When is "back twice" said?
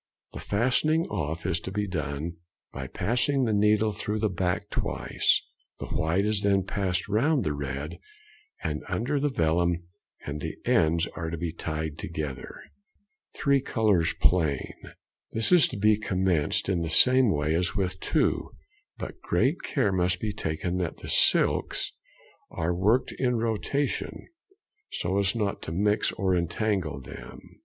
4.31-5.43